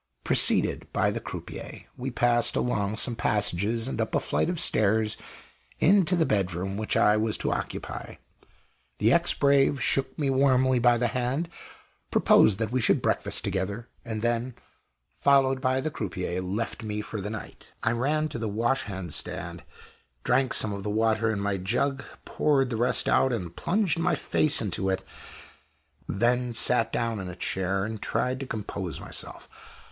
Preceded 0.23 0.91
by 0.91 1.11
the 1.11 1.19
croupier, 1.19 1.81
we 1.95 2.09
passed 2.09 2.55
along 2.55 2.95
some 2.95 3.15
passages 3.15 3.87
and 3.87 4.01
up 4.01 4.15
a 4.15 4.19
flight 4.19 4.49
of 4.49 4.59
stairs 4.59 5.15
into 5.79 6.15
the 6.15 6.25
bedroom 6.25 6.75
which 6.75 6.97
I 6.97 7.17
was 7.17 7.37
to 7.37 7.51
occupy. 7.51 8.15
The 8.97 9.13
ex 9.13 9.35
brave 9.35 9.79
shook 9.79 10.17
me 10.17 10.31
warmly 10.31 10.79
by 10.79 10.97
the 10.97 11.09
hand, 11.09 11.49
proposed 12.09 12.57
that 12.57 12.71
we 12.71 12.81
should 12.81 12.99
breakfast 12.99 13.43
together, 13.43 13.89
and 14.03 14.23
then, 14.23 14.55
followed 15.13 15.61
by 15.61 15.79
the 15.79 15.91
croupier, 15.91 16.41
left 16.41 16.81
me 16.81 17.01
for 17.01 17.21
the 17.21 17.29
night. 17.29 17.73
I 17.83 17.91
ran 17.91 18.27
to 18.29 18.39
the 18.39 18.49
wash 18.49 18.85
hand 18.85 19.13
stand; 19.13 19.61
drank 20.23 20.55
some 20.55 20.73
of 20.73 20.81
the 20.81 20.89
water 20.89 21.31
in 21.31 21.39
my 21.39 21.57
jug; 21.57 22.03
poured 22.25 22.71
the 22.71 22.75
rest 22.77 23.07
out, 23.07 23.31
and 23.31 23.55
plunged 23.55 23.99
my 23.99 24.15
face 24.15 24.63
into 24.63 24.89
it; 24.89 25.03
then 26.09 26.53
sat 26.53 26.91
down 26.91 27.19
in 27.19 27.29
a 27.29 27.35
chair 27.35 27.85
and 27.85 28.01
tried 28.01 28.39
to 28.39 28.47
compose 28.47 28.99
myself. 28.99 29.47